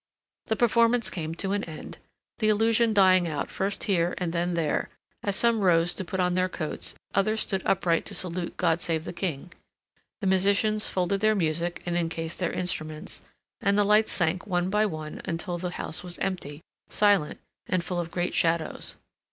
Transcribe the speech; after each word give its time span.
The 0.47 0.55
performance 0.55 1.11
came 1.11 1.35
to 1.35 1.51
an 1.51 1.63
end, 1.65 1.99
the 2.39 2.49
illusion 2.49 2.91
dying 2.91 3.27
out 3.27 3.51
first 3.51 3.83
here 3.83 4.15
and 4.17 4.33
then 4.33 4.55
there, 4.55 4.89
as 5.21 5.35
some 5.35 5.61
rose 5.61 5.93
to 5.93 6.03
put 6.03 6.19
on 6.19 6.33
their 6.33 6.49
coats, 6.49 6.95
others 7.13 7.41
stood 7.41 7.61
upright 7.65 8.03
to 8.07 8.15
salute 8.15 8.57
"God 8.57 8.81
Save 8.81 9.05
the 9.05 9.13
King," 9.13 9.53
the 10.19 10.25
musicians 10.25 10.87
folded 10.87 11.21
their 11.21 11.35
music 11.35 11.83
and 11.85 11.95
encased 11.95 12.39
their 12.39 12.51
instruments, 12.51 13.21
and 13.61 13.77
the 13.77 13.83
lights 13.83 14.11
sank 14.11 14.47
one 14.47 14.71
by 14.71 14.87
one 14.87 15.21
until 15.25 15.59
the 15.59 15.69
house 15.69 16.01
was 16.03 16.17
empty, 16.17 16.61
silent, 16.89 17.39
and 17.67 17.83
full 17.83 17.99
of 17.99 18.09
great 18.09 18.33
shadows. 18.33 18.95